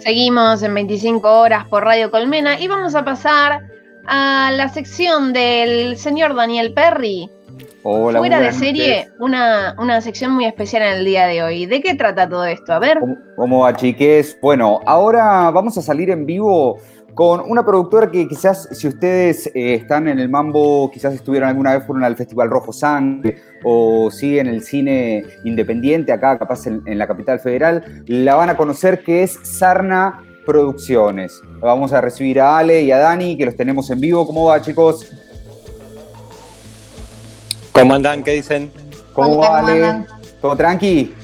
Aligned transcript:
Seguimos 0.00 0.62
en 0.62 0.72
25 0.72 1.40
horas 1.40 1.66
por 1.68 1.84
Radio 1.84 2.10
Colmena 2.10 2.60
y 2.60 2.68
vamos 2.68 2.94
a 2.94 3.04
pasar 3.04 3.62
a 4.06 4.52
la 4.52 4.68
sección 4.68 5.32
del 5.32 5.96
señor 5.96 6.34
Daniel 6.34 6.72
Perry. 6.72 7.28
Hola, 7.82 8.18
Fuera 8.20 8.40
de 8.40 8.52
serie, 8.52 9.08
una, 9.18 9.74
una 9.78 10.00
sección 10.00 10.32
muy 10.32 10.44
especial 10.44 10.82
en 10.82 10.98
el 10.98 11.04
día 11.04 11.26
de 11.26 11.42
hoy. 11.42 11.66
¿De 11.66 11.80
qué 11.80 11.94
trata 11.94 12.28
todo 12.28 12.44
esto? 12.44 12.72
A 12.72 12.78
ver. 12.78 12.98
¿Cómo, 12.98 13.16
cómo 13.36 13.58
va, 13.60 13.74
chiques? 13.76 14.38
Bueno, 14.40 14.80
ahora 14.86 15.50
vamos 15.50 15.76
a 15.78 15.82
salir 15.82 16.10
en 16.10 16.24
vivo 16.24 16.78
con 17.16 17.40
una 17.50 17.64
productora 17.64 18.10
que 18.10 18.28
quizás, 18.28 18.68
si 18.72 18.88
ustedes 18.88 19.46
eh, 19.46 19.72
están 19.72 20.06
en 20.06 20.18
el 20.18 20.28
mambo, 20.28 20.90
quizás 20.90 21.14
estuvieron 21.14 21.48
alguna 21.48 21.74
vez, 21.74 21.86
fueron 21.86 22.04
al 22.04 22.14
Festival 22.14 22.50
Rojo 22.50 22.74
Sangre 22.74 23.38
o 23.64 24.10
siguen 24.10 24.48
el 24.48 24.62
cine 24.62 25.24
independiente 25.42 26.12
acá, 26.12 26.38
capaz 26.38 26.66
en, 26.66 26.82
en 26.84 26.98
la 26.98 27.06
capital 27.06 27.40
federal, 27.40 28.04
la 28.06 28.34
van 28.34 28.50
a 28.50 28.56
conocer 28.58 29.02
que 29.02 29.22
es 29.22 29.40
Sarna 29.42 30.22
Producciones. 30.44 31.40
Vamos 31.58 31.94
a 31.94 32.02
recibir 32.02 32.38
a 32.38 32.58
Ale 32.58 32.82
y 32.82 32.92
a 32.92 32.98
Dani, 32.98 33.38
que 33.38 33.46
los 33.46 33.56
tenemos 33.56 33.88
en 33.88 33.98
vivo. 33.98 34.26
¿Cómo 34.26 34.44
va, 34.44 34.60
chicos? 34.60 35.10
¿Cómo 37.72 37.94
andan? 37.94 38.22
¿Qué 38.22 38.32
dicen? 38.32 38.70
¿Cómo 39.14 39.38
va, 39.38 39.46
¿cómo 39.46 39.56
Ale? 39.56 39.72
andan? 39.86 40.06
¿Todo 40.42 40.54
tranqui? 40.54 41.14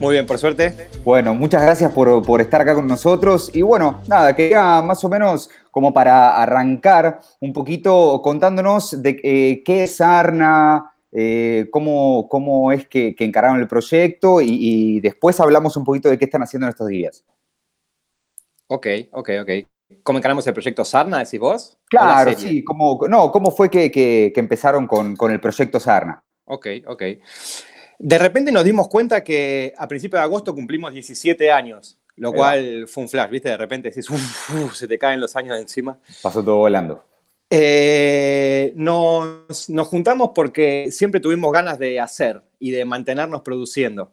Muy 0.00 0.14
bien, 0.14 0.26
por 0.26 0.38
suerte. 0.38 0.74
Bueno, 1.04 1.34
muchas 1.34 1.62
gracias 1.62 1.92
por, 1.92 2.24
por 2.24 2.40
estar 2.40 2.60
acá 2.62 2.74
con 2.74 2.86
nosotros. 2.86 3.50
Y 3.54 3.60
bueno, 3.60 4.00
nada, 4.06 4.34
quería 4.34 4.80
más 4.80 5.04
o 5.04 5.08
menos 5.10 5.50
como 5.70 5.92
para 5.92 6.40
arrancar 6.42 7.20
un 7.40 7.52
poquito 7.52 8.20
contándonos 8.22 9.02
de 9.02 9.20
eh, 9.22 9.62
qué 9.62 9.84
es 9.84 10.00
Arna, 10.00 10.90
eh, 11.12 11.68
cómo, 11.70 12.28
cómo 12.30 12.72
es 12.72 12.88
que, 12.88 13.14
que 13.14 13.24
encararon 13.26 13.60
el 13.60 13.68
proyecto 13.68 14.40
y, 14.40 14.46
y 14.50 15.00
después 15.00 15.38
hablamos 15.38 15.76
un 15.76 15.84
poquito 15.84 16.08
de 16.08 16.18
qué 16.18 16.24
están 16.24 16.42
haciendo 16.42 16.66
en 16.66 16.70
estos 16.70 16.88
días. 16.88 17.22
Ok, 18.68 18.86
ok, 19.12 19.30
ok. 19.42 19.50
¿Cómo 20.02 20.18
encaramos 20.18 20.46
el 20.46 20.54
proyecto 20.54 20.84
Sarna, 20.84 21.18
decís 21.18 21.40
vos? 21.40 21.72
¿O 21.72 21.76
la 21.96 22.24
Claro, 22.24 22.32
sí, 22.38 22.64
cómo, 22.64 23.00
no, 23.08 23.30
¿cómo 23.30 23.50
fue 23.50 23.68
que, 23.68 23.90
que- 23.90 24.30
que 24.32 24.40
empezaron 24.40 24.86
con, 24.86 25.14
con 25.16 25.30
el 25.30 25.40
proyecto 25.40 25.78
Sarna? 25.78 26.22
Ok, 26.46 26.66
ok. 26.86 27.02
De 28.02 28.18
repente 28.18 28.50
nos 28.50 28.64
dimos 28.64 28.88
cuenta 28.88 29.22
que 29.22 29.74
a 29.76 29.86
principios 29.86 30.20
de 30.20 30.24
agosto 30.24 30.54
cumplimos 30.54 30.90
17 30.90 31.52
años, 31.52 31.98
lo 32.16 32.32
cual 32.32 32.88
fue 32.88 33.02
un 33.02 33.10
flash, 33.10 33.28
¿viste? 33.28 33.50
De 33.50 33.58
repente 33.58 33.90
decís, 33.90 34.08
"Uf, 34.08 34.54
uf", 34.54 34.74
se 34.74 34.88
te 34.88 34.98
caen 34.98 35.20
los 35.20 35.36
años 35.36 35.54
de 35.56 35.62
encima. 35.62 35.98
Pasó 36.22 36.42
todo 36.42 36.56
volando. 36.56 37.04
Eh, 37.50 38.72
nos, 38.74 39.68
nos 39.68 39.88
juntamos 39.88 40.30
porque 40.34 40.90
siempre 40.90 41.20
tuvimos 41.20 41.52
ganas 41.52 41.78
de 41.78 42.00
hacer 42.00 42.40
y 42.58 42.70
de 42.70 42.86
mantenernos 42.86 43.42
produciendo. 43.42 44.12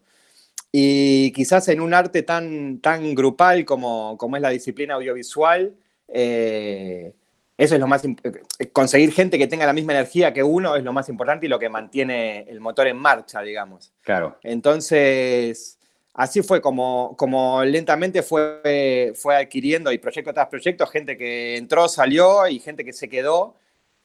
Y 0.69 1.31
quizás 1.31 1.69
en 1.69 1.79
un 1.79 1.93
arte 1.93 2.23
tan, 2.23 2.79
tan 2.81 3.15
grupal 3.15 3.63
como, 3.63 4.17
como 4.17 4.35
es 4.35 4.41
la 4.41 4.49
disciplina 4.49 4.95
audiovisual, 4.95 5.73
eh, 6.09 7.13
eso 7.57 7.73
es 7.73 7.79
lo 7.81 7.87
más 7.87 8.05
imp- 8.05 8.43
eh, 8.59 8.69
conseguir 8.69 9.11
gente 9.11 9.37
que 9.37 9.47
tenga 9.47 9.65
la 9.65 9.73
misma 9.73 9.93
energía 9.93 10.31
que 10.31 10.43
uno 10.43 10.75
es 10.75 10.83
lo 10.83 10.93
más 10.93 11.09
importante 11.09 11.45
y 11.47 11.49
lo 11.49 11.57
que 11.57 11.69
mantiene 11.69 12.41
el 12.47 12.59
motor 12.59 12.87
en 12.87 12.97
marcha, 12.97 13.41
digamos. 13.41 13.91
Claro. 14.01 14.37
Entonces, 14.43 15.79
así 16.13 16.41
fue 16.43 16.61
como, 16.61 17.15
como 17.17 17.63
lentamente 17.63 18.21
fue, 18.23 19.13
fue 19.15 19.35
adquiriendo 19.35 19.91
y 19.91 19.97
proyecto 19.97 20.33
tras 20.33 20.47
proyecto, 20.47 20.85
gente 20.87 21.17
que 21.17 21.57
entró, 21.57 21.87
salió 21.87 22.47
y 22.47 22.59
gente 22.59 22.85
que 22.85 22.93
se 22.93 23.09
quedó. 23.09 23.55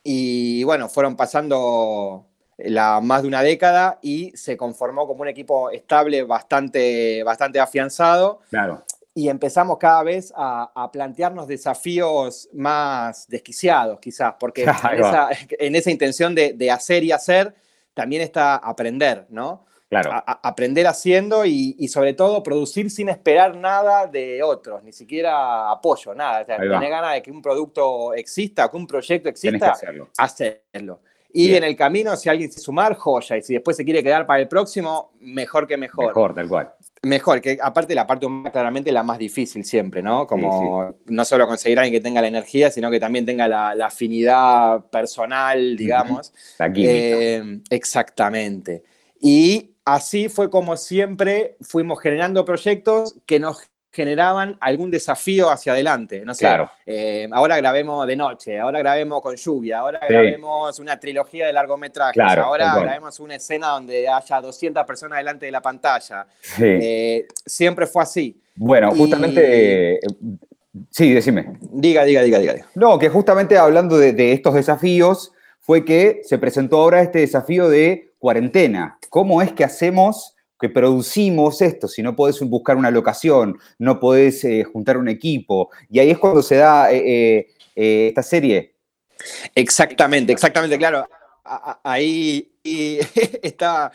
Y 0.05 0.65
bueno, 0.65 0.89
fueron 0.89 1.15
pasando 1.15 2.27
la, 2.59 3.01
más 3.01 3.23
de 3.23 3.29
una 3.29 3.43
década 3.43 3.99
y 4.03 4.33
se 4.35 4.57
conformó 4.57 5.07
como 5.07 5.23
un 5.23 5.29
equipo 5.29 5.71
estable, 5.71 6.23
bastante, 6.25 7.23
bastante 7.23 7.61
afianzado. 7.61 8.41
Claro. 8.51 8.83
Y 9.15 9.29
empezamos 9.29 9.77
cada 9.79 10.03
vez 10.03 10.33
a, 10.37 10.71
a 10.75 10.91
plantearnos 10.91 11.47
desafíos 11.47 12.49
más 12.53 13.29
desquiciados, 13.29 13.99
quizás, 14.01 14.35
porque 14.41 14.63
en 14.93 15.01
esa, 15.01 15.29
en 15.59 15.77
esa 15.77 15.91
intención 15.91 16.35
de, 16.35 16.55
de 16.55 16.71
hacer 16.71 17.05
y 17.05 17.13
hacer 17.13 17.55
también 17.95 18.23
está 18.23 18.57
aprender, 18.57 19.27
¿no? 19.29 19.67
Claro. 19.91 20.11
a- 20.11 20.25
a- 20.27 20.41
aprender 20.49 20.87
haciendo 20.87 21.45
y, 21.45 21.77
y 21.79 21.89
sobre 21.89 22.15
todo 22.15 22.43
producir 22.43 22.91
sin 22.91 23.11
esperar 23.11 23.55
nada 23.55 24.07
de 24.07 24.43
otros, 24.43 24.83
ni 24.83 24.91
siquiera 24.93 25.71
apoyo, 25.71 26.15
nada. 26.15 26.41
O 26.41 26.47
sea, 26.47 26.57
tener 26.57 26.89
ganas 26.89 27.13
de 27.13 27.21
que 27.21 27.31
un 27.31 27.43
producto 27.43 28.15
exista, 28.15 28.71
que 28.71 28.77
un 28.79 28.87
proyecto 28.87 29.29
exista, 29.29 29.73
hacerlo. 29.73 30.09
hacerlo. 30.17 31.01
Y 31.35 31.49
Bien. 31.49 31.63
en 31.63 31.69
el 31.69 31.77
camino, 31.77 32.17
si 32.17 32.31
alguien 32.31 32.51
se 32.51 32.61
sumar, 32.61 32.95
joya. 32.97 33.37
Y 33.37 33.43
si 33.43 33.53
después 33.53 33.77
se 33.77 33.85
quiere 33.85 34.03
quedar 34.03 34.25
para 34.27 34.41
el 34.41 34.49
próximo, 34.49 35.13
mejor 35.21 35.67
que 35.67 35.77
mejor. 35.77 36.07
Mejor, 36.07 36.35
tal 36.35 36.49
cual. 36.49 36.73
Mejor, 37.05 37.41
que 37.41 37.59
aparte 37.61 37.97
la 37.97 38.07
parte 38.07 38.27
humana 38.27 38.53
claramente 38.53 38.93
la 38.93 39.03
más 39.03 39.19
difícil 39.19 39.65
siempre, 39.65 40.03
¿no? 40.03 40.25
Como 40.27 40.95
no 41.07 41.25
solo 41.25 41.49
conseguir 41.49 41.79
a 41.79 41.83
alguien 41.83 42.01
que 42.01 42.05
tenga 42.05 42.21
la 42.21 42.29
energía, 42.29 42.71
sino 42.71 42.93
que 42.93 43.01
también 43.01 43.27
tenga 43.27 43.49
la, 43.49 43.75
la 43.75 43.87
afinidad 43.87 44.85
personal, 44.87 45.77
digamos. 45.77 46.33
La 46.59 46.73
química. 46.73 46.93
Eh, 46.93 47.61
exactamente. 47.71 48.85
Y 49.21 49.73
así 49.85 50.29
fue 50.29 50.49
como 50.49 50.77
siempre 50.77 51.57
fuimos 51.61 52.01
generando 52.01 52.45
proyectos 52.45 53.17
que 53.27 53.41
nos 53.41 53.72
generaban 53.93 54.57
algún 54.61 54.91
desafío 54.91 55.51
hacia 55.51 55.73
adelante. 55.75 56.25
No 56.25 56.35
sé, 56.35 56.47
Claro. 56.47 56.71
eh, 56.87 57.29
ahora 57.31 57.59
grabemos 57.59 58.07
de 58.07 58.17
noche, 58.17 58.59
ahora 58.59 58.79
grabemos 58.79 59.21
con 59.21 59.37
lluvia, 59.37 59.81
ahora 59.81 60.01
Sí. 60.01 60.13
grabemos 60.15 60.79
una 60.79 60.99
trilogía 60.99 61.47
de 61.47 61.53
largometrajes, 61.53 62.15
Claro, 62.15 62.45
ahora 62.45 62.75
grabemos 62.81 63.21
una 63.21 63.35
escena 63.35 63.69
donde 63.69 64.09
haya 64.09 64.41
200 64.41 64.85
personas 64.87 65.19
delante 65.19 65.45
de 65.47 65.53
la 65.53 65.61
pantalla. 65.61 66.27
Sí. 66.41 66.65
Eh, 66.65 67.27
siempre 67.45 67.87
fue 67.87 68.03
así. 68.03 68.41
Bueno, 68.57 68.91
Y- 68.95 68.99
justamente. 68.99 69.95
eh, 69.97 70.01
sí, 70.91 71.13
decime. 71.13 71.59
Diga, 71.61 72.05
diga, 72.05 72.23
diga, 72.23 72.39
diga. 72.39 72.55
diga. 72.55 72.67
No, 72.75 72.99
que 72.99 73.09
justamente 73.11 73.59
hablando 73.59 73.99
de, 73.99 74.13
de 74.15 74.33
estos 74.33 74.55
desafíos, 74.55 75.33
fue 75.61 75.85
que 75.85 76.23
se 76.25 76.39
presentó 76.39 76.79
ahora 76.81 77.03
este 77.03 77.21
desafío 77.21 77.69
de 77.69 78.13
cuarentena. 78.19 78.99
¿Cómo 79.11 79.43
es 79.43 79.53
que 79.53 79.65
hacemos, 79.65 80.35
que 80.63 80.69
producimos 80.69 81.61
esto? 81.61 81.89
Si 81.89 82.05
no 82.05 82.15
podés 82.15 82.39
buscar 82.41 82.77
una 82.77 82.93
locación, 82.93 83.59
no 83.79 83.99
podés 83.99 84.45
eh, 84.45 84.63
juntar 84.63 84.97
un 84.97 85.09
equipo. 85.09 85.71
Y 85.91 85.99
ahí 85.99 86.11
es 86.11 86.19
cuando 86.19 86.41
se 86.41 86.55
da 86.55 86.93
eh, 86.93 87.49
eh, 87.75 88.07
esta 88.09 88.23
serie. 88.23 88.77
Exactamente, 89.57 90.33
exactamente, 90.33 90.79
claro. 90.79 91.05
Ahí 91.83 92.53
está, 93.43 93.91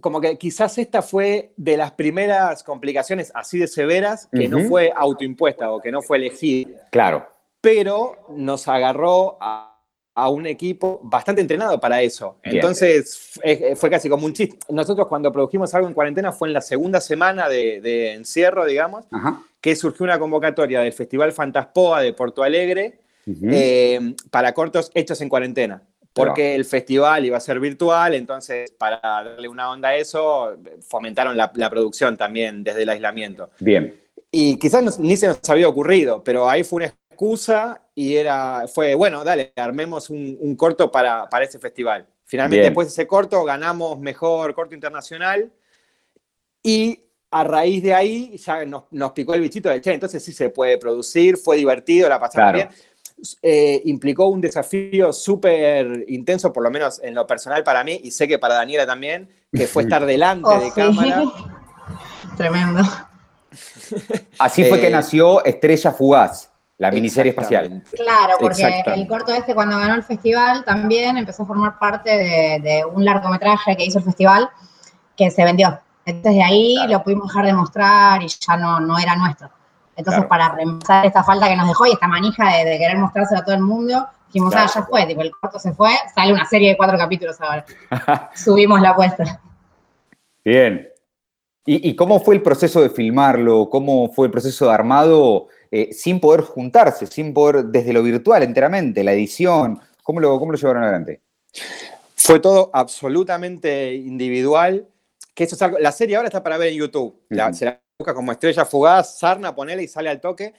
como 0.00 0.20
que 0.20 0.36
quizás 0.36 0.76
esta 0.78 1.00
fue 1.00 1.52
de 1.56 1.76
las 1.76 1.92
primeras 1.92 2.64
complicaciones 2.64 3.30
así 3.32 3.60
de 3.60 3.68
severas 3.68 4.28
que 4.32 4.48
no 4.48 4.68
fue 4.68 4.92
autoimpuesta 4.94 5.70
o 5.70 5.80
que 5.80 5.92
no 5.92 6.02
fue 6.02 6.16
elegida, 6.16 6.88
Claro. 6.90 7.24
pero 7.60 8.26
nos 8.30 8.66
agarró 8.66 9.38
a, 9.40 9.71
a 10.14 10.28
un 10.28 10.46
equipo 10.46 11.00
bastante 11.02 11.40
entrenado 11.40 11.80
para 11.80 12.02
eso. 12.02 12.36
Entonces 12.42 13.18
fue, 13.34 13.74
fue 13.76 13.88
casi 13.90 14.08
como 14.08 14.26
un 14.26 14.32
chiste. 14.34 14.58
Nosotros 14.68 15.06
cuando 15.08 15.32
produjimos 15.32 15.72
algo 15.74 15.88
en 15.88 15.94
cuarentena 15.94 16.32
fue 16.32 16.48
en 16.48 16.54
la 16.54 16.60
segunda 16.60 17.00
semana 17.00 17.48
de, 17.48 17.80
de 17.80 18.12
encierro, 18.12 18.66
digamos, 18.66 19.06
Ajá. 19.10 19.42
que 19.60 19.74
surgió 19.74 20.04
una 20.04 20.18
convocatoria 20.18 20.80
del 20.80 20.92
Festival 20.92 21.32
Fantaspoa 21.32 22.02
de 22.02 22.12
Porto 22.12 22.42
Alegre 22.42 22.98
Ujú. 23.26 23.46
eh, 23.50 24.14
para 24.30 24.52
cortos 24.52 24.90
hechos 24.94 25.20
en 25.22 25.28
cuarentena. 25.28 25.82
Porque 26.14 26.54
el 26.54 26.66
festival 26.66 27.24
iba 27.24 27.38
a 27.38 27.40
ser 27.40 27.58
virtual, 27.58 28.12
entonces 28.14 28.70
para 28.72 29.00
darle 29.02 29.48
una 29.48 29.70
onda 29.70 29.88
a 29.88 29.96
eso, 29.96 30.58
fomentaron 30.86 31.38
la, 31.38 31.50
la 31.54 31.70
producción 31.70 32.18
también 32.18 32.62
desde 32.62 32.82
el 32.82 32.90
aislamiento. 32.90 33.48
Bien. 33.60 33.98
Y 34.30 34.58
quizás 34.58 34.82
nos- 34.82 34.98
ni 34.98 35.16
se 35.16 35.28
nos 35.28 35.38
había 35.48 35.68
ocurrido, 35.68 36.22
pero 36.22 36.50
ahí 36.50 36.64
fue 36.64 36.84
una 36.84 36.94
excusa 37.22 37.80
y 37.94 38.16
era, 38.16 38.64
fue, 38.66 38.94
bueno, 38.96 39.22
dale, 39.22 39.52
armemos 39.56 40.10
un, 40.10 40.36
un 40.40 40.56
corto 40.56 40.90
para, 40.90 41.28
para 41.28 41.44
ese 41.44 41.58
festival. 41.60 42.04
Finalmente, 42.24 42.62
Bien. 42.62 42.70
después 42.72 42.88
de 42.88 42.92
ese 42.92 43.06
corto, 43.06 43.44
ganamos 43.44 43.98
mejor 44.00 44.54
corto 44.54 44.74
internacional 44.74 45.52
y 46.62 46.98
a 47.30 47.44
raíz 47.44 47.82
de 47.82 47.94
ahí 47.94 48.36
ya 48.38 48.64
nos, 48.64 48.84
nos 48.90 49.12
picó 49.12 49.34
el 49.34 49.40
bichito 49.40 49.68
de, 49.68 49.80
che, 49.80 49.92
entonces 49.92 50.22
sí 50.24 50.32
se 50.32 50.50
puede 50.50 50.78
producir, 50.78 51.36
fue 51.36 51.56
divertido, 51.56 52.08
la 52.08 52.18
pasamos 52.18 52.50
Claro. 52.52 52.56
bien. 52.56 52.68
Eh, 53.40 53.80
implicó 53.84 54.26
un 54.26 54.40
desafío 54.40 55.12
súper 55.12 56.04
intenso, 56.08 56.52
por 56.52 56.64
lo 56.64 56.70
menos 56.72 57.00
en 57.04 57.14
lo 57.14 57.24
personal 57.24 57.62
para 57.62 57.84
mí, 57.84 58.00
y 58.02 58.10
sé 58.10 58.26
que 58.26 58.38
para 58.40 58.54
Daniela 58.56 58.84
también, 58.84 59.28
que 59.52 59.68
fue 59.68 59.84
estar 59.84 60.04
delante 60.06 60.48
Oh, 60.50 60.58
de 60.58 60.66
sí. 60.66 60.72
cámara. 60.74 61.22
Tremendo. 62.36 62.82
Así 64.38 64.64
fue 64.64 64.80
que 64.80 64.88
Eh, 64.88 64.90
nació 64.90 65.44
Estrella 65.44 65.92
Fugaz, 65.92 66.50
la 66.82 66.90
miniserie 66.90 67.30
espacial. 67.30 67.80
Claro, 67.94 68.34
porque 68.40 68.82
el 68.86 69.06
corto 69.06 69.32
este 69.32 69.54
cuando 69.54 69.78
ganó 69.78 69.94
el 69.94 70.02
festival 70.02 70.64
también 70.64 71.16
empezó 71.16 71.44
a 71.44 71.46
formar 71.46 71.78
parte 71.78 72.10
de, 72.10 72.60
de 72.60 72.84
un 72.84 73.04
largometraje 73.04 73.76
que 73.76 73.84
hizo 73.84 73.98
el 74.00 74.04
festival 74.04 74.50
que 75.16 75.30
se 75.30 75.44
vendió. 75.44 75.78
Entonces 76.04 76.34
de 76.34 76.42
ahí 76.42 76.74
Claro. 76.74 76.92
lo 76.94 77.02
pudimos 77.04 77.28
dejar 77.28 77.46
de 77.46 77.52
mostrar 77.52 78.20
y 78.20 78.26
ya 78.26 78.56
no, 78.56 78.80
no 78.80 78.98
era 78.98 79.14
nuestro. 79.14 79.48
Entonces 79.94 80.24
Claro. 80.24 80.28
para 80.28 80.48
reemplazar 80.56 81.06
esta 81.06 81.22
falta 81.22 81.48
que 81.48 81.54
nos 81.54 81.68
dejó 81.68 81.86
y 81.86 81.92
esta 81.92 82.08
manija 82.08 82.50
de, 82.56 82.64
de 82.64 82.78
querer 82.78 82.98
mostrárselo 82.98 83.40
a 83.40 83.44
todo 83.44 83.54
el 83.54 83.62
mundo, 83.62 84.04
Dijimos, 84.26 84.50
Claro. 84.52 84.66
ah, 84.68 84.72
ya 84.74 84.82
fue, 84.86 85.06
tipo, 85.06 85.20
el 85.20 85.30
corto 85.30 85.58
se 85.60 85.74
fue, 85.74 85.90
sale 86.14 86.32
una 86.32 86.46
serie 86.46 86.70
de 86.70 86.76
cuatro 86.76 86.98
capítulos 86.98 87.38
ahora. 87.40 87.64
Subimos 88.34 88.80
la 88.80 88.90
apuesta. 88.90 89.40
Bien. 90.44 90.88
¿Y, 91.64 91.90
y 91.90 91.94
cómo 91.94 92.18
fue 92.18 92.34
el 92.34 92.42
proceso 92.42 92.80
de 92.80 92.90
filmarlo? 92.90 93.68
¿Cómo 93.70 94.08
fue 94.12 94.26
el 94.26 94.32
proceso 94.32 94.66
de 94.66 94.72
armado 94.72 95.46
eh, 95.72 95.92
sin 95.92 96.20
poder 96.20 96.42
juntarse, 96.42 97.06
sin 97.08 97.34
poder, 97.34 97.64
desde 97.64 97.92
lo 97.92 98.02
virtual 98.04 98.44
enteramente, 98.44 99.02
la 99.02 99.12
edición? 99.12 99.80
¿Cómo 100.04 100.20
lo, 100.20 100.38
cómo 100.38 100.52
lo 100.52 100.58
llevaron 100.58 100.84
adelante? 100.84 101.20
Fue 102.14 102.38
todo 102.38 102.70
absolutamente 102.72 103.94
individual. 103.94 104.86
Que 105.34 105.44
eso 105.44 105.54
es 105.56 105.62
algo- 105.62 105.78
la 105.78 105.92
serie 105.92 106.16
ahora 106.16 106.28
está 106.28 106.42
para 106.42 106.58
ver 106.58 106.68
en 106.68 106.78
YouTube. 106.78 107.14
La- 107.30 107.46
Ujú. 107.46 107.54
se 107.54 107.64
la 107.64 107.80
busca 107.98 108.12
como 108.14 108.32
estrella 108.32 108.64
fugaz, 108.66 109.18
sarna, 109.18 109.54
ponele 109.54 109.82
y 109.82 109.88
sale 109.88 110.10
al 110.10 110.20
toque. 110.20 110.52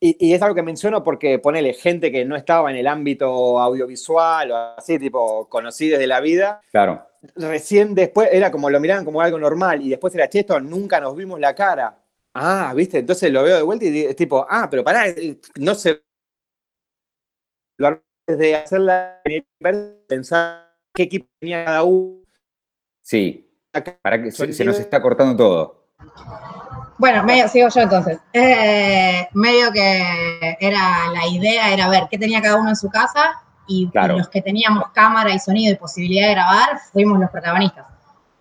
Y, 0.00 0.16
y 0.28 0.34
es 0.34 0.42
algo 0.42 0.54
que 0.54 0.62
menciono 0.62 1.02
porque 1.04 1.38
ponele 1.38 1.72
gente 1.72 2.10
que 2.12 2.24
no 2.24 2.36
estaba 2.36 2.70
en 2.70 2.76
el 2.76 2.86
ámbito 2.86 3.58
audiovisual 3.60 4.50
o 4.50 4.56
así, 4.76 4.98
tipo, 4.98 5.48
conocí 5.48 5.88
desde 5.88 6.06
la 6.06 6.20
vida. 6.20 6.60
Claro. 6.70 7.06
Recién 7.36 7.94
después 7.94 8.28
era 8.32 8.50
como 8.50 8.68
lo 8.68 8.78
miraban 8.80 9.04
como 9.04 9.20
algo 9.20 9.38
normal 9.38 9.80
y 9.82 9.88
después 9.90 10.14
era, 10.14 10.28
che, 10.28 10.40
esto 10.40 10.60
nunca 10.60 11.00
nos 11.00 11.16
vimos 11.16 11.38
la 11.40 11.54
cara. 11.54 11.96
Ah, 12.38 12.74
viste, 12.74 12.98
entonces 12.98 13.32
lo 13.32 13.42
veo 13.42 13.56
de 13.56 13.62
vuelta 13.62 13.86
y 13.86 14.04
es 14.04 14.16
tipo, 14.16 14.46
ah, 14.48 14.68
pero 14.70 14.84
pará, 14.84 15.08
eh, 15.08 15.40
no 15.58 15.74
se. 15.74 16.02
Lo 17.78 18.02
desde 18.26 18.56
hacerla, 18.56 19.22
pensar 20.08 20.76
qué 20.92 21.04
equipo 21.04 21.26
tenía 21.40 21.64
cada 21.64 21.82
uno. 21.84 22.22
Sí. 23.02 23.48
Para 24.02 24.22
que 24.22 24.32
se, 24.32 24.64
nos 24.64 24.78
está 24.78 25.00
cortando 25.00 25.36
todo. 25.36 25.86
Bueno, 26.98 27.22
medio, 27.24 27.48
sigo 27.48 27.68
yo 27.68 27.80
entonces. 27.82 28.18
Eh, 28.32 29.28
medio 29.32 29.70
que 29.72 30.56
era 30.60 31.10
la 31.12 31.26
idea, 31.30 31.72
era 31.72 31.88
ver 31.88 32.04
qué 32.10 32.18
tenía 32.18 32.42
cada 32.42 32.56
uno 32.56 32.70
en 32.70 32.76
su 32.76 32.90
casa 32.90 33.42
y, 33.66 33.88
Claro. 33.90 34.14
y 34.14 34.18
los 34.18 34.28
que 34.28 34.42
teníamos 34.42 34.90
cámara 34.92 35.32
y 35.32 35.38
sonido 35.38 35.72
y 35.72 35.76
posibilidad 35.76 36.28
de 36.28 36.34
grabar, 36.34 36.80
fuimos 36.92 37.20
los 37.20 37.30
protagonistas. 37.30 37.95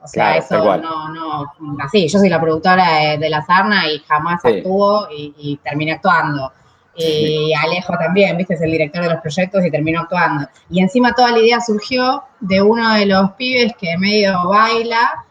O 0.06 0.08
sea, 0.08 0.40
Claro, 0.40 0.78
eso 0.78 0.78
no, 0.78 1.14
no, 1.14 1.54
así, 1.84 2.08
yo 2.08 2.20
soy 2.20 2.30
la 2.30 2.40
productora 2.40 3.00
de, 3.00 3.18
de 3.18 3.30
La 3.30 3.42
Sarna 3.44 3.88
y 3.92 4.00
jamás 4.00 4.42
Sí. 4.42 4.60
actúo 4.60 5.08
y, 5.12 5.34
y 5.38 5.58
terminé 5.58 5.94
actuando. 5.94 6.52
Y 6.98 7.52
Alejo 7.54 7.94
también, 7.98 8.38
viste, 8.38 8.54
es 8.54 8.62
el 8.62 8.72
director 8.72 9.04
de 9.04 9.10
los 9.10 9.20
proyectos 9.22 9.66
y 9.66 9.70
terminó 9.70 10.02
actuando. 10.02 10.48
Y 10.70 10.80
encima 10.80 11.12
toda 11.14 11.32
la 11.32 11.40
idea 11.40 11.60
surgió 11.60 12.24
de 12.40 12.62
uno 12.62 12.94
de 12.94 13.06
los 13.06 13.32
pibes 13.34 13.74
que 13.78 13.98
medio 13.98 14.48
baila 14.48 15.26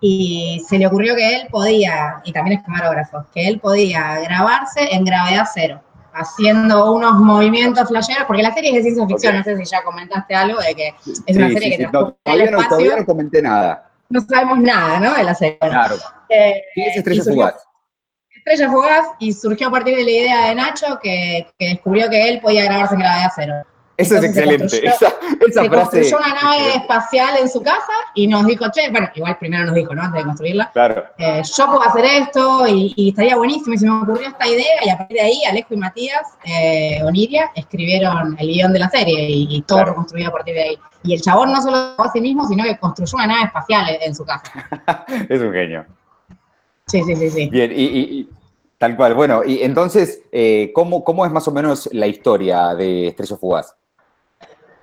y 0.00 0.64
se 0.66 0.78
le 0.78 0.86
ocurrió 0.86 1.14
que 1.14 1.36
él 1.36 1.48
podía, 1.50 2.22
y 2.24 2.32
también 2.32 2.58
es 2.58 2.64
camarógrafo, 2.64 3.26
que 3.34 3.46
él 3.46 3.60
podía 3.60 4.18
grabarse 4.20 4.94
en 4.94 5.04
gravedad 5.04 5.44
cero, 5.52 5.82
haciendo 6.14 6.92
unos 6.94 7.12
movimientos 7.18 7.86
flasheros, 7.88 8.24
porque 8.26 8.42
la 8.42 8.54
serie 8.54 8.70
es 8.70 8.76
de 8.76 8.82
ciencia 8.84 9.06
ficción, 9.06 9.36
no 9.36 9.44
sé 9.44 9.56
si 9.58 9.64
ya 9.64 9.82
comentaste 9.82 10.34
algo 10.34 10.58
de 10.58 10.74
que 10.74 10.94
es 11.26 11.36
una 11.36 11.48
serie 11.48 11.72
sí, 11.72 11.76
que 11.76 11.84
sí. 11.84 11.90
No, 11.92 12.16
todavía, 12.24 12.50
no, 12.50 12.66
todavía 12.66 12.96
no 12.96 13.04
comenté 13.04 13.42
nada. 13.42 13.89
No 14.10 14.20
sabemos 14.20 14.58
nada, 14.58 15.00
¿no? 15.00 15.14
De 15.14 15.22
la 15.24 15.34
serie. 15.34 15.58
Claro. 15.58 15.96
Eh, 16.28 16.62
¿Qué 16.74 16.86
es 16.88 16.96
Estrella 16.96 17.22
surgió- 17.22 17.34
Fugaz? 17.34 17.64
Estrella 18.36 18.70
Fugaz 18.70 19.06
y 19.18 19.32
surgió 19.32 19.68
a 19.68 19.70
partir 19.70 19.96
de 19.96 20.04
la 20.04 20.10
idea 20.10 20.48
de 20.48 20.54
Nacho 20.54 20.98
que, 21.02 21.46
que 21.58 21.68
descubrió 21.68 22.08
que 22.08 22.28
él 22.28 22.40
podía 22.40 22.64
grabarse 22.64 22.94
en 22.94 23.00
gravedad 23.00 23.30
cero. 23.34 23.54
Eso 23.96 24.16
es 24.16 24.24
Entonces 24.24 24.44
excelente. 24.72 24.86
esa 24.88 25.06
esa 25.06 25.62
se 25.62 25.68
frase. 25.68 25.68
construyó 25.68 26.16
una 26.16 26.34
nave 26.40 26.74
espacial 26.76 27.36
en 27.38 27.50
su 27.50 27.62
casa 27.62 27.92
y 28.14 28.26
nos 28.28 28.46
dijo, 28.46 28.64
che, 28.70 28.88
bueno, 28.90 29.10
igual 29.14 29.36
primero 29.38 29.66
nos 29.66 29.74
dijo, 29.74 29.94
¿no? 29.94 30.00
Antes 30.02 30.20
de 30.20 30.24
construirla, 30.24 30.70
Claro. 30.72 31.04
eh, 31.18 31.42
yo 31.54 31.66
puedo 31.66 31.82
hacer 31.82 32.04
esto 32.06 32.66
y, 32.66 32.94
y 32.96 33.10
estaría 33.10 33.36
buenísimo 33.36 33.74
y 33.74 33.78
se 33.78 33.84
me 33.84 33.92
ocurrió 34.02 34.28
esta 34.28 34.46
idea 34.48 34.64
y 34.86 34.88
a 34.88 34.96
partir 34.96 35.16
de 35.18 35.22
ahí 35.22 35.44
Alejo 35.44 35.74
y 35.74 35.76
Matías 35.76 36.22
eh, 36.46 37.00
Oniria 37.04 37.50
escribieron 37.54 38.36
el 38.38 38.48
guion 38.48 38.72
de 38.72 38.78
la 38.78 38.88
serie 38.88 39.20
y, 39.28 39.56
y 39.56 39.62
todo 39.62 39.78
Claro. 39.78 39.90
reconstruido 39.90 40.30
a 40.30 40.32
partir 40.32 40.54
de 40.54 40.62
ahí. 40.62 40.78
Y 41.02 41.14
el 41.14 41.20
chabón 41.22 41.52
no 41.52 41.62
solo 41.62 41.76
a 41.96 42.10
sí 42.12 42.20
mismo, 42.20 42.46
sino 42.46 42.64
que 42.64 42.78
construyó 42.78 43.16
una 43.16 43.26
nave 43.26 43.44
espacial 43.44 43.88
en, 43.88 44.02
en 44.02 44.14
su 44.14 44.24
casa. 44.24 44.44
Es 45.28 45.40
un 45.40 45.52
genio. 45.52 45.86
Sí, 46.86 47.02
sí, 47.04 47.16
sí, 47.16 47.30
sí. 47.30 47.48
Bien, 47.50 47.70
y, 47.72 47.84
y- 47.84 48.18
y- 48.20 48.28
tal 48.78 48.96
cual. 48.96 49.14
Bueno, 49.14 49.42
y 49.44 49.62
entonces, 49.62 50.22
eh, 50.32 50.72
¿cómo, 50.74 51.02
¿cómo 51.04 51.24
es 51.24 51.32
más 51.32 51.46
o 51.48 51.52
menos 51.52 51.88
la 51.92 52.06
historia 52.06 52.74
de 52.74 53.08
Estrella 53.08 53.36
Fugaz? 53.36 53.74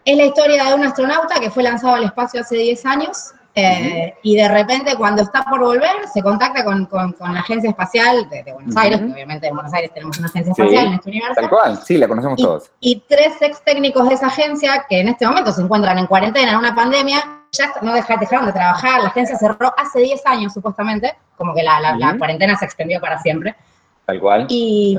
Es 0.05 0.15
la 0.17 0.25
historia 0.25 0.63
de 0.63 0.73
un 0.73 0.83
astronauta 0.85 1.39
que 1.39 1.51
fue 1.51 1.63
lanzado 1.63 1.95
al 1.95 2.05
espacio 2.05 2.41
hace 2.41 2.55
10 2.57 2.85
años 2.85 3.31
eh, 3.59 4.13
y 4.23 4.35
de 4.35 4.47
repente 4.47 4.95
cuando 4.95 5.23
está 5.23 5.43
por 5.43 5.59
volver 5.59 6.07
se 6.13 6.21
contacta 6.21 6.63
con, 6.63 6.85
con- 6.85 7.13
con 7.13 7.33
la 7.33 7.39
agencia 7.39 7.69
espacial 7.71 8.29
de, 8.29 8.43
de 8.43 8.53
Buenos. 8.53 8.77
Aires, 8.77 8.99
que 8.99 9.11
obviamente 9.11 9.47
en 9.47 9.55
Buenos 9.55 9.73
Aires 9.73 9.91
tenemos 9.93 10.17
una 10.19 10.27
agencia 10.27 10.53
Sí, 10.53 10.61
espacial 10.61 10.85
en 10.87 10.93
este 10.93 11.09
universo, 11.09 11.35
Tal 11.41 11.49
cual, 11.49 11.77
sí, 11.83 11.97
la 11.97 12.07
conocemos 12.07 12.39
Y- 12.39 12.43
todos. 12.43 12.71
y 12.79 13.03
tres 13.09 13.33
ex 13.41 13.61
técnicos 13.63 14.07
de 14.07 14.15
esa 14.15 14.27
agencia 14.27 14.85
que 14.87 14.99
en 15.01 15.07
este 15.09 15.25
momento 15.27 15.51
se 15.51 15.61
encuentran 15.61 15.97
en 15.97 16.05
cuarentena 16.05 16.51
en 16.51 16.57
una 16.57 16.75
pandemia, 16.75 17.23
ya 17.51 17.71
no 17.81 17.93
deja- 17.93 18.17
dejaron 18.17 18.45
de 18.45 18.53
trabajar, 18.53 19.01
la 19.01 19.07
agencia 19.09 19.37
cerró 19.37 19.73
hace 19.77 19.99
10 19.99 20.25
años 20.25 20.53
supuestamente, 20.53 21.15
como 21.35 21.53
que 21.55 21.63
la, 21.63 21.79
la- 21.95 22.17
cuarentena 22.17 22.55
se 22.57 22.65
extendió 22.65 22.99
para 23.01 23.19
siempre, 23.19 23.55
Tal 24.05 24.19
cual. 24.19 24.45
y, 24.49 24.97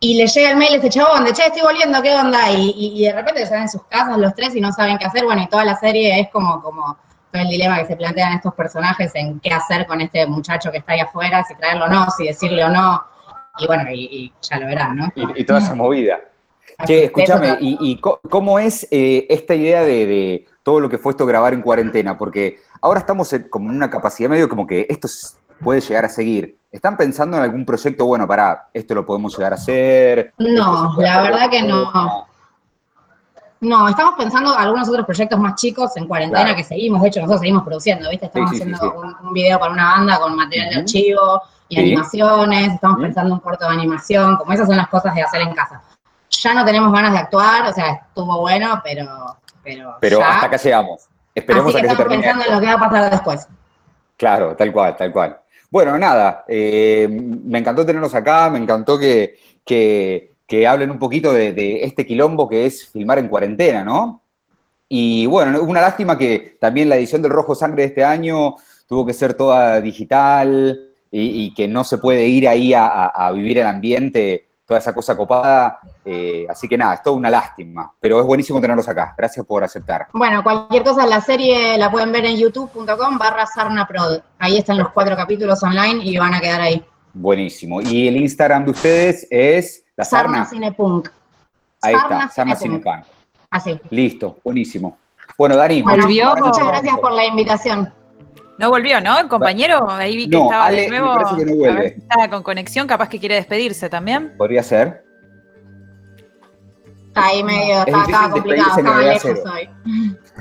y 0.00 0.14
le 0.18 0.26
llega 0.26 0.50
el 0.50 0.56
mail 0.56 0.72
a 0.74 0.76
este 0.76 0.90
chabón 0.90 1.24
de, 1.24 1.32
che, 1.32 1.46
estoy 1.46 1.62
volviendo, 1.62 2.00
¿qué 2.02 2.14
onda? 2.14 2.50
Y, 2.50 2.70
y- 2.76 3.00
y 3.00 3.04
de 3.06 3.12
repente 3.12 3.42
están 3.42 3.62
en 3.62 3.68
sus 3.68 3.82
casas 3.84 4.18
los 4.18 4.34
tres 4.34 4.54
y 4.54 4.60
no 4.60 4.72
saben 4.72 4.98
qué 4.98 5.06
hacer, 5.06 5.24
bueno, 5.24 5.42
y 5.42 5.46
toda 5.48 5.64
la 5.64 5.76
serie 5.76 6.20
es 6.20 6.28
como, 6.30 6.62
como 6.62 6.96
todo 7.32 7.42
el 7.42 7.48
dilema 7.48 7.78
que 7.78 7.86
se 7.86 7.96
plantean 7.96 8.34
estos 8.34 8.54
personajes 8.54 9.10
en 9.14 9.40
qué 9.40 9.50
hacer 9.52 9.86
con 9.86 10.00
este 10.00 10.26
muchacho 10.26 10.70
que 10.70 10.78
está 10.78 10.92
ahí 10.92 11.00
afuera, 11.00 11.44
si 11.44 11.54
traerlo 11.54 11.86
o 11.86 11.88
no, 11.88 12.06
si 12.16 12.26
decirle 12.26 12.64
o 12.64 12.68
no, 12.68 13.02
y 13.58 13.66
bueno, 13.66 13.84
y, 13.90 14.04
y 14.04 14.32
ya 14.42 14.58
lo 14.58 14.66
verán, 14.66 14.96
¿no? 14.96 15.12
Y, 15.14 15.40
y 15.40 15.44
toda 15.44 15.58
esa 15.60 15.74
movida. 15.74 16.18
Che, 16.84 17.04
escúchame, 17.04 17.56
¿y, 17.60 17.98
cómo 18.00 18.58
es 18.58 18.86
eh, 18.90 19.26
esta 19.30 19.54
idea 19.54 19.80
de, 19.82 20.06
de 20.06 20.46
todo 20.62 20.78
lo 20.80 20.90
que 20.90 20.98
fue 20.98 21.12
esto 21.12 21.24
grabar 21.24 21.54
en 21.54 21.62
cuarentena? 21.62 22.18
Porque 22.18 22.58
ahora 22.82 23.00
estamos 23.00 23.32
en- 23.32 23.48
como 23.48 23.70
en 23.70 23.76
una 23.76 23.88
capacidad 23.88 24.28
medio 24.28 24.46
como 24.48 24.66
que 24.66 24.86
esto 24.90 25.08
puede 25.62 25.80
llegar 25.80 26.04
a 26.04 26.10
seguir. 26.10 26.58
¿Están 26.70 26.98
pensando 26.98 27.38
en 27.38 27.44
algún 27.44 27.64
proyecto, 27.64 28.04
bueno, 28.04 28.26
para 28.28 28.68
esto 28.74 28.94
lo 28.94 29.06
podemos 29.06 29.34
llegar 29.34 29.52
a 29.52 29.56
hacer? 29.56 30.34
No, 30.36 30.94
la 30.98 31.22
verdad 31.22 31.48
que 31.50 31.62
no. 31.62 32.26
No, 33.66 33.88
estamos 33.88 34.14
pensando 34.16 34.56
algunos 34.56 34.88
otros 34.88 35.04
proyectos 35.04 35.40
más 35.40 35.56
chicos 35.56 35.96
en 35.96 36.06
cuarentena 36.06 36.44
Claro. 36.44 36.56
que 36.56 36.62
seguimos, 36.62 37.02
de 37.02 37.08
hecho 37.08 37.18
nosotros 37.18 37.40
seguimos 37.40 37.64
produciendo, 37.64 38.08
¿viste? 38.08 38.26
Estamos 38.26 38.50
Sí, 38.50 38.58
sí, 38.58 38.62
sí, 38.64 38.72
haciendo 38.72 38.92
sí. 38.92 38.96
Un, 39.22 39.26
un 39.26 39.32
video 39.32 39.58
para 39.58 39.72
una 39.72 39.90
banda 39.90 40.20
con 40.20 40.36
material 40.36 40.70
de 40.70 40.76
archivo 40.76 41.42
y 41.68 41.80
animaciones, 41.80 42.74
estamos 42.74 42.98
Ujú. 42.98 43.06
pensando 43.06 43.34
un 43.34 43.40
corto 43.40 43.64
de 43.68 43.74
animación, 43.74 44.36
como 44.36 44.52
esas 44.52 44.68
son 44.68 44.76
las 44.76 44.86
cosas 44.88 45.16
de 45.16 45.22
hacer 45.22 45.40
en 45.40 45.52
casa. 45.52 45.82
Ya 46.30 46.54
no 46.54 46.64
tenemos 46.64 46.92
ganas 46.92 47.12
de 47.12 47.18
actuar, 47.18 47.66
o 47.68 47.72
sea, 47.72 47.92
estuvo 47.94 48.40
bueno, 48.40 48.80
pero... 48.84 49.36
Pero, 49.64 49.96
Pero 50.00 50.18
ya. 50.20 50.28
hasta 50.30 50.46
acá 50.46 50.56
llegamos. 50.58 51.08
Esperemos 51.34 51.74
Así 51.74 51.78
a 51.78 51.80
que 51.80 51.88
que 51.88 51.88
se 51.96 52.02
estamos 52.02 52.16
pensando 52.22 52.44
en 52.46 52.54
lo 52.54 52.60
que 52.60 52.66
va 52.66 52.72
a 52.74 52.78
pasar 52.88 53.10
después. 53.10 53.48
Claro, 54.16 54.54
tal 54.54 54.72
cual, 54.72 54.96
tal 54.96 55.10
cual. 55.12 55.40
Bueno, 55.70 55.98
nada, 55.98 56.44
eh, 56.46 57.08
me 57.10 57.58
encantó 57.58 57.84
tenerlos 57.84 58.14
acá, 58.14 58.48
me 58.48 58.58
encantó 58.58 58.96
que, 58.96 59.40
que- 59.64 60.35
que 60.46 60.66
hablen 60.66 60.90
un 60.90 60.98
poquito 60.98 61.32
de, 61.32 61.52
de 61.52 61.82
este 61.84 62.06
quilombo 62.06 62.48
que 62.48 62.66
es 62.66 62.88
filmar 62.88 63.18
en 63.18 63.28
cuarentena, 63.28 63.84
¿no? 63.84 64.22
Y 64.88 65.26
bueno, 65.26 65.60
una 65.62 65.80
lástima 65.80 66.16
que 66.16 66.56
también 66.60 66.88
la 66.88 66.96
edición 66.96 67.20
del 67.22 67.32
Rojo 67.32 67.54
Sangre 67.54 67.82
de 67.82 67.88
este 67.88 68.04
año 68.04 68.54
tuvo 68.86 69.04
que 69.04 69.12
ser 69.12 69.34
toda 69.34 69.80
digital 69.80 70.78
y, 71.10 71.46
y 71.46 71.54
que 71.54 71.66
no 71.66 71.82
se 71.82 71.98
puede 71.98 72.26
ir 72.26 72.48
ahí 72.48 72.72
a, 72.72 72.86
a- 72.86 73.26
a 73.26 73.32
vivir 73.32 73.58
el 73.58 73.66
ambiente, 73.66 74.46
toda 74.64 74.78
esa 74.78 74.94
cosa 74.94 75.16
copada. 75.16 75.80
eh, 76.04 76.46
así 76.48 76.68
que 76.68 76.78
nada, 76.78 76.94
es 76.94 77.02
toda 77.02 77.16
una 77.16 77.30
lástima, 77.30 77.92
pero 78.00 78.20
es 78.20 78.26
buenísimo 78.26 78.60
tenerlos 78.60 78.88
acá. 78.88 79.12
Gracias 79.18 79.44
por 79.44 79.64
aceptar. 79.64 80.06
Bueno, 80.12 80.42
cualquier 80.44 80.84
cosa, 80.84 81.04
la 81.06 81.20
serie 81.20 81.76
la 81.78 81.90
pueden 81.90 82.12
ver 82.12 82.24
en 82.26 82.36
youtube.com 82.36 83.18
barra 83.18 83.44
sarnaprod. 83.46 84.20
Ahí 84.38 84.58
están 84.58 84.78
los 84.78 84.90
cuatro 84.90 85.16
capítulos 85.16 85.60
online 85.64 86.04
y 86.04 86.16
van 86.16 86.34
a 86.34 86.40
quedar 86.40 86.60
ahí. 86.60 86.84
Buenísimo. 87.12 87.80
Y 87.80 88.06
el 88.06 88.16
Instagram 88.18 88.66
de 88.66 88.70
ustedes 88.70 89.26
es 89.30 89.82
la 89.96 90.04
Sarna 90.04 90.44
Sarna. 90.44 90.46
Cinepunk. 90.50 91.08
Ahí 91.82 91.94
Sarna 91.94 92.16
está, 92.22 92.28
Sarna 92.34 92.56
Cinepunk. 92.56 93.04
Así. 93.50 93.80
Listo, 93.90 94.38
buenísimo. 94.44 94.98
Bueno, 95.38 95.56
Dani, 95.56 95.82
Bueno, 95.82 96.04
Volvió. 96.04 96.34
muchas 96.36 96.66
gracias 96.66 96.98
por 96.98 97.12
la 97.12 97.24
invitación. 97.26 97.92
No 98.58 98.70
volvió, 98.70 99.00
¿no? 99.02 99.18
El 99.18 99.28
compañero, 99.28 99.90
ahí 99.90 100.16
vi 100.16 100.30
que 100.30 100.36
No, 100.36 100.44
estaba 100.44 100.66
Ale, 100.66 100.82
de 100.82 100.88
me 100.90 100.98
nuevo. 100.98 101.14
parece 101.14 101.36
que 101.36 101.44
no 101.44 101.52
a 101.52 101.56
vuelve. 101.56 101.80
ver 101.82 101.92
si 101.94 102.00
estaba 102.00 102.28
con 102.30 102.42
conexión, 102.42 102.86
capaz 102.86 103.08
que 103.08 103.20
quiere 103.20 103.34
despedirse 103.34 103.88
también. 103.90 104.34
podría 104.38 104.62
ser. 104.62 105.04
Está 107.08 107.26
ahí 107.28 107.42
medio, 107.44 107.80
Es 107.82 107.86
estaba, 107.88 108.30
complicado, 108.30 108.78
estaba 108.78 109.00
lejos 109.00 109.38
hoy. 109.52 109.70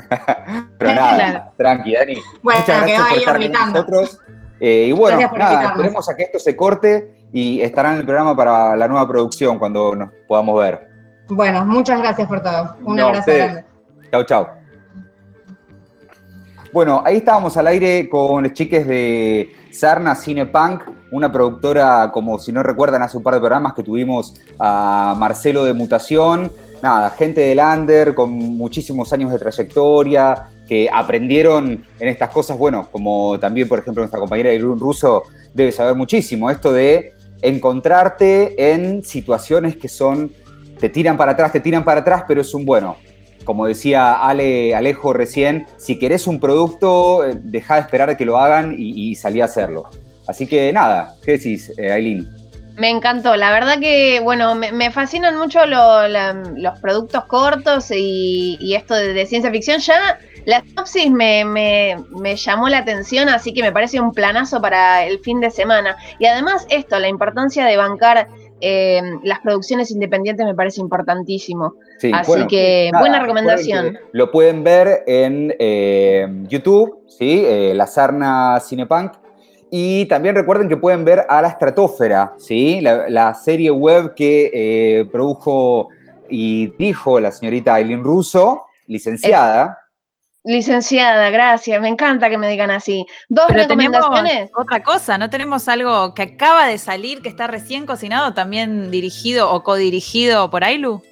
Pero 0.77 0.93
nada, 0.93 1.15
Claro. 1.17 1.51
tranqui, 1.57 1.93
Dani. 1.93 2.15
Bueno, 2.41 2.59
Muchas 2.62 2.77
gracias 2.81 2.85
quedó 2.85 3.03
por 3.03 3.12
ahí 3.13 3.17
estar 3.19 3.33
con 3.33 3.35
orbitando. 3.43 3.79
nosotros. 3.79 4.19
Eh, 4.59 4.85
y 4.88 4.91
bueno, 4.93 5.19
nada, 5.38 5.63
esperemos 5.71 6.09
a 6.09 6.15
que 6.15 6.24
esto 6.24 6.39
se 6.39 6.55
corte 6.55 7.14
y 7.34 7.62
estará 7.62 7.94
en 7.94 8.00
el 8.00 8.05
programa 8.05 8.36
para 8.36 8.75
la 8.75 8.88
nueva 8.88 9.08
producción 9.08 9.60
cuando 9.60 9.96
nos 9.96 10.10
podamos 10.27 10.60
ver. 10.62 10.88
Bueno, 11.27 11.65
muchas 11.65 12.00
gracias 12.00 12.27
por 12.27 12.41
todo. 12.41 12.75
Un 12.84 12.96
No, 12.96 13.08
abrazo 13.08 13.32
grande. 13.34 13.65
Chau, 14.12 14.24
chau. 14.24 14.48
Bueno, 16.72 17.01
ahí 17.05 17.17
estábamos 17.17 17.55
al 17.58 17.67
aire 17.67 18.10
con 18.10 18.44
los 18.44 18.53
chiques 18.53 18.86
de 18.86 19.50
Sarna 19.72 20.13
Cinepunk, 20.13 20.84
una 21.12 21.32
productora, 21.32 22.12
como 22.12 22.38
si 22.38 22.51
no 22.51 22.62
recuerdan, 22.63 23.01
hace 23.01 23.15
un 23.15 23.24
par 23.24 23.34
de 23.36 23.39
programas 23.39 23.74
que 23.74 23.82
tuvimos 23.82 24.34
a 24.60 25.15
Marcelo 25.17 25.63
de 25.63 25.74
Mutación, 25.74 26.51
nada, 26.84 27.10
gente 27.12 27.41
del 27.41 27.60
under 27.60 28.13
con 28.13 28.29
muchísimos 28.32 29.13
años 29.13 29.32
de 29.32 29.39
trayectoria, 29.39 30.50
que 30.67 30.89
aprendieron 30.91 31.86
en 32.00 32.08
estas 32.10 32.29
cosas, 32.29 32.58
bueno, 32.58 32.89
como 32.91 33.39
también, 33.39 33.70
por 33.70 33.79
ejemplo, 33.79 34.01
nuestra 34.01 34.20
compañera 34.20 34.51
Irún 34.51 34.79
Russo 34.79 35.24
debe 35.53 35.72
saber 35.72 35.96
muchísimo, 35.96 36.50
esto 36.50 36.74
de 36.74 37.14
encontrarte 37.47 38.73
en 38.73 39.03
situaciones 39.03 39.77
que 39.77 39.87
son, 39.87 40.31
te 40.79 40.89
tiran 40.89 41.17
para 41.17 41.33
atrás, 41.33 41.51
te 41.51 41.59
tiran 41.59 41.83
para 41.83 42.01
atrás, 42.01 42.23
pero 42.27 42.41
es 42.41 42.53
un 42.53 42.65
bueno. 42.65 42.97
Como 43.43 43.67
decía 43.67 44.13
Ale, 44.13 44.73
Alejo 44.73 45.13
recién, 45.13 45.67
si 45.77 45.99
querés 45.99 46.25
un 46.27 46.39
producto, 46.39 47.25
eh, 47.25 47.37
deja 47.41 47.75
de 47.75 47.81
esperar 47.81 48.09
a 48.09 48.17
que 48.17 48.25
lo 48.25 48.37
hagan 48.37 48.75
y, 48.77 49.11
y 49.11 49.15
salí 49.15 49.41
a 49.41 49.45
hacerlo. 49.45 49.89
Así 50.27 50.47
que 50.47 50.73
nada, 50.73 51.15
¿qué 51.23 51.33
decís, 51.33 51.71
eh, 51.77 51.91
Aileen? 51.91 52.27
Me 52.77 52.89
encantó, 52.89 53.36
la 53.38 53.51
verdad 53.51 53.79
que, 53.79 54.20
bueno, 54.22 54.53
me, 54.55 54.72
me 54.72 54.91
fascinan 54.91 55.38
mucho 55.38 55.65
lo- 55.65 56.08
la- 56.08 56.34
los 56.58 56.79
productos 56.79 57.24
cortos 57.25 57.89
y, 57.91 58.58
y 58.60 58.75
esto 58.75 58.94
de, 58.96 59.13
de 59.13 59.25
ciencia 59.25 59.50
ficción. 59.51 59.79
Ya 59.79 60.20
la 60.46 60.62
sinopsis 60.62 61.10
me, 61.10 61.46
me- 61.46 61.96
me 62.20 62.36
llamó 62.36 62.67
la 62.67 62.79
atención, 62.79 63.29
así 63.29 63.53
que 63.53 63.62
me 63.62 63.72
parece 63.72 64.00
un 64.01 64.12
planazo 64.12 64.62
para 64.62 65.05
el 65.05 65.20
fin 65.20 65.39
de 65.39 65.51
semana. 65.51 65.96
Y 66.20 66.25
además 66.25 66.65
esto, 66.70 67.00
la 67.00 67.08
importancia 67.08 67.65
de 67.65 67.77
bancar 67.77 68.27
eh, 68.62 69.01
las 69.24 69.39
producciones 69.39 69.91
independientes 69.91 70.46
me 70.46 70.55
parece 70.55 70.82
importantísimo. 70.82 71.75
Sí, 72.00 72.12
Así 72.13 72.27
bueno, 72.27 72.48
que 72.50 72.89
nada, 72.91 73.01
buena 73.01 73.20
recomendación. 73.22 73.94
que 73.94 74.00
Lo 74.12 74.32
pueden 74.32 74.63
ver 74.65 75.03
en 75.08 75.53
eh, 75.60 76.27
YouTube, 76.48 77.00
¿sí? 77.08 77.44
Eh, 77.46 77.74
La 77.74 77.88
Sarna 77.88 78.60
Cinepunk. 78.60 79.13
Y 79.77 80.05
también 80.05 80.36
recuerden 80.36 80.70
que 80.70 80.77
pueden 80.77 81.03
ver 81.03 81.25
a 81.27 81.41
La 81.41 81.50
Estratosfera, 81.50 82.34
¿sí? 82.38 82.79
La, 82.79 83.10
la 83.10 83.34
serie 83.34 83.70
web 83.72 84.13
que 84.15 84.50
eh, 84.53 85.05
produjo 85.12 85.89
y 86.29 86.67
dijo 86.77 87.20
la 87.20 87.29
señorita 87.29 87.74
Aileen 87.74 88.01
Russo, 88.01 88.67
licenciada. 88.88 89.77
Licenciada, 90.46 91.29
gracias, 91.29 91.82
me 91.82 91.89
encanta 91.89 92.29
que 92.29 92.38
me 92.38 92.48
digan 92.48 92.72
así. 92.72 93.05
Dos 93.27 93.48
Pero 93.50 93.63
recomendaciones. 93.63 94.50
otra 94.55 94.82
cosa, 94.82 95.17
¿no 95.17 95.29
tenemos 95.29 95.67
algo 95.67 96.13
que 96.13 96.22
acaba 96.22 96.67
de 96.67 96.77
salir, 96.77 97.22
que 97.22 97.27
está 97.27 97.48
recién 97.48 97.86
cocinado, 97.86 98.34
también 98.34 98.91
dirigido 98.91 99.51
o 99.51 99.62
codirigido 99.63 100.50
por 100.50 100.63
Ailu? 100.63 101.03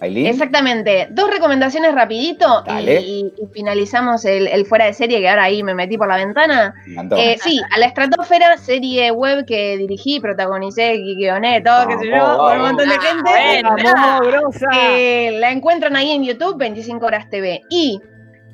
Aileen. 0.00 0.26
Exactamente. 0.26 1.08
Dos 1.10 1.30
recomendaciones 1.30 1.94
rapidito 1.94 2.62
y, 2.66 2.68
Dale. 2.68 3.00
y- 3.00 3.32
y 3.42 3.46
finalizamos 3.52 4.24
el, 4.24 4.46
el 4.48 4.66
fuera 4.66 4.84
de 4.86 4.92
serie, 4.92 5.20
que 5.20 5.28
ahora 5.28 5.44
ahí 5.44 5.62
me 5.62 5.74
metí 5.74 5.96
por 5.96 6.08
la 6.08 6.16
ventana. 6.16 6.74
Eh, 7.16 7.36
sí, 7.42 7.60
a 7.74 7.78
la 7.78 7.86
estratosfera, 7.86 8.56
serie 8.58 9.10
web 9.10 9.44
que 9.46 9.76
dirigí, 9.78 10.20
protagonicé, 10.20 10.96
guioné, 10.98 11.60
todo, 11.62 11.88
qué 11.88 11.98
sé 11.98 12.08
yo, 12.10 12.36
con 12.36 12.56
un 12.56 12.62
montón 12.62 12.88
de 12.88 12.94
Ah, 12.94 13.00
gente. 13.00 13.62
bueno. 13.62 14.40
Eh, 14.74 15.36
la 15.40 15.50
encuentran 15.50 15.96
ahí 15.96 16.10
en 16.10 16.24
YouTube, 16.24 16.56
25 16.58 17.06
horas 17.06 17.28
TV. 17.30 17.62
Y 17.70 18.00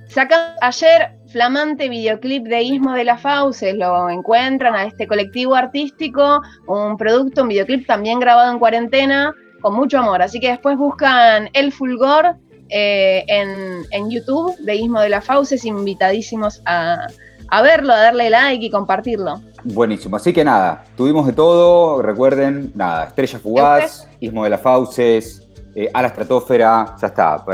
sacamos 0.08 0.56
ayer 0.61 1.12
flamante 1.28 1.88
videoclip 1.88 2.44
de 2.46 2.62
Ismo 2.62 2.92
de 2.92 3.04
las 3.04 3.20
Fauces, 3.22 3.75
lo 3.75 4.11
encuentran 4.11 4.75
a 4.75 4.84
este 4.84 5.06
colectivo 5.06 5.54
artístico, 5.54 6.42
un 6.66 6.96
producto, 6.99 7.42
un 7.42 7.49
videoclip 7.49 7.87
también 7.87 8.20
grabado 8.20 8.52
en 8.52 8.58
cuarentena, 8.58 9.34
con 9.62 9.75
mucho 9.75 9.99
amor. 9.99 10.21
Así 10.21 10.40
que 10.40 10.50
después 10.50 10.76
buscan 10.76 11.49
El 11.54 11.73
Fulgor 11.73 12.37
eh, 12.69 13.25
en, 13.28 13.85
en 13.90 14.11
YouTube 14.11 14.57
de 14.59 14.75
Ismo 14.75 15.00
de 15.00 15.09
las 15.09 15.25
Fauces, 15.25 15.64
invitadísimos 15.64 16.61
a, 16.66 17.07
a 17.49 17.62
verlo, 17.62 17.92
a 17.92 18.00
darle 18.00 18.28
like 18.28 18.66
y 18.66 18.71
compartirlo. 18.71 19.40
Buenísimo. 19.64 20.16
Así 20.16 20.33
que 20.33 20.45
nada, 20.45 20.85
tuvimos 20.97 21.26
de 21.26 21.33
todo. 21.33 22.02
Recuerden, 22.02 22.73
nada, 22.75 23.04
Estrella 23.04 23.38
Fugaz, 23.38 24.09
Ismo 24.21 24.45
de 24.45 24.50
las 24.50 24.61
Fauces, 24.61 25.49
eh, 25.75 25.88
a 25.95 26.02
la 26.02 26.09
estratosfera. 26.09 26.97
Ya 27.00 27.07
está, 27.07 27.45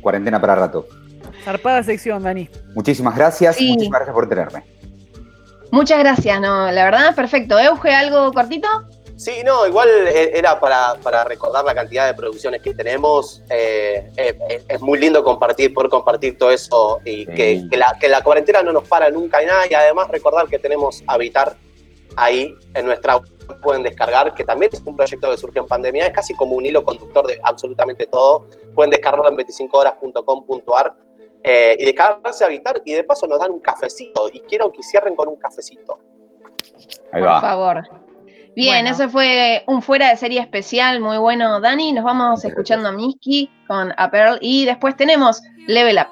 cuarentena 0.00 0.40
para 0.40 0.54
rato. 0.54 0.86
Zarpada 1.44 1.82
sección, 1.82 2.22
Dani. 2.22 2.48
Muchísimas 2.74 3.14
gracias. 3.14 3.56
Sí. 3.56 3.68
Muchísimas 3.68 4.00
gracias 4.00 4.14
por 4.14 4.28
tenerme. 4.28 4.64
Muchas 5.70 5.98
gracias, 5.98 6.40
no, 6.40 6.70
la 6.70 6.84
verdad, 6.84 7.14
perfecto. 7.14 7.58
Euge, 7.58 7.94
¿algo 7.94 8.32
cortito? 8.32 8.66
Sí, 9.18 9.42
no, 9.44 9.66
igual 9.66 9.88
eh, 10.06 10.30
era 10.32 10.60
para, 10.60 10.94
para 11.02 11.24
recordar 11.24 11.64
la 11.64 11.74
cantidad 11.74 12.06
de 12.06 12.14
producciones 12.14 12.62
que 12.62 12.72
tenemos. 12.72 13.42
Eh, 13.50 14.08
eh, 14.16 14.62
es 14.68 14.80
muy 14.80 14.96
lindo 15.00 15.24
compartir, 15.24 15.74
poder 15.74 15.90
compartir 15.90 16.38
todo 16.38 16.52
eso 16.52 17.00
y 17.04 17.26
Sí. 17.26 17.34
que, 17.34 17.62
que 17.68 17.76
la, 17.76 17.96
que 18.00 18.08
la 18.08 18.22
cuarentena 18.22 18.62
no 18.62 18.72
nos 18.72 18.86
para 18.86 19.10
nunca 19.10 19.42
y 19.42 19.46
nada. 19.46 19.64
Y 19.68 19.74
además 19.74 20.06
recordar 20.08 20.46
que 20.46 20.60
tenemos 20.60 21.02
Habitar 21.08 21.56
ahí 22.16 22.54
en 22.74 22.86
nuestra 22.86 23.16
web, 23.16 23.28
pueden 23.60 23.82
descargar, 23.82 24.34
que 24.34 24.44
también 24.44 24.70
es 24.72 24.80
un 24.84 24.96
proyecto 24.96 25.28
que 25.32 25.36
surgió 25.36 25.62
en 25.62 25.68
pandemia. 25.68 26.06
Es 26.06 26.12
casi 26.12 26.34
como 26.34 26.54
un 26.54 26.64
hilo 26.64 26.84
conductor 26.84 27.26
de 27.26 27.40
absolutamente 27.42 28.06
todo. 28.06 28.46
Pueden 28.72 28.92
descargarlo 28.92 29.28
en 29.28 29.36
25horas.com.ar 29.36 30.94
eh, 31.42 31.76
y 31.80 31.84
descargarse 31.86 32.44
Habitar 32.44 32.82
y 32.84 32.92
de 32.94 33.02
paso 33.02 33.26
nos 33.26 33.40
dan 33.40 33.50
un 33.50 33.58
cafecito. 33.58 34.28
Y 34.32 34.40
quiero 34.42 34.70
que 34.70 34.80
cierren 34.84 35.16
con 35.16 35.26
un 35.26 35.36
cafecito. 35.36 35.98
Ahí 37.10 37.20
Por 37.20 37.28
va. 37.30 37.40
favor. 37.40 37.82
Bien, 38.58 38.86
Bueno. 38.86 38.90
eso 38.90 39.08
fue 39.08 39.62
un 39.68 39.82
fuera 39.82 40.08
de 40.08 40.16
serie 40.16 40.40
especial, 40.40 40.98
muy 40.98 41.16
bueno, 41.16 41.60
Dani. 41.60 41.92
Nos 41.92 42.02
vamos 42.02 42.44
escuchando 42.44 42.88
a 42.88 42.92
Miski 42.92 43.48
con 43.68 43.94
A 43.96 44.10
Pearl 44.10 44.36
y 44.40 44.64
después 44.64 44.96
tenemos 44.96 45.40
Level 45.68 45.96
Up. 45.96 46.08